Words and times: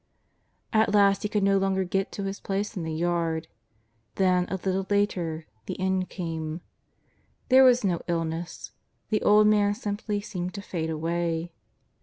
At 0.73 0.95
last 0.95 1.21
he 1.21 1.29
could 1.29 1.43
no 1.43 1.59
longer 1.59 1.83
get 1.83 2.11
to 2.13 2.23
his 2.23 2.39
place 2.39 2.75
in 2.75 2.81
the 2.81 2.91
yard. 2.91 3.47
Then, 4.15 4.47
a 4.49 4.55
little 4.55 4.87
later, 4.89 5.45
the 5.67 5.79
end 5.79 6.09
came. 6.09 6.61
There 7.49 7.63
was 7.63 7.83
no 7.83 8.01
illness; 8.07 8.71
the 9.09 9.21
old 9.21 9.45
man 9.45 9.75
simply 9.75 10.19
seemed 10.19 10.55
to 10.55 10.61
fade 10.63 10.89
away. 10.89 11.51